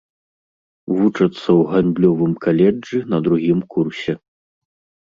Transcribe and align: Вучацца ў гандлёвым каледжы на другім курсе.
Вучацца 0.95 1.27
ў 1.59 1.61
гандлёвым 1.73 2.33
каледжы 2.47 2.97
на 3.13 3.17
другім 3.31 3.59
курсе. 3.77 4.13